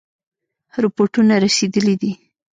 [0.83, 2.11] رپوټونه رسېدلي دي.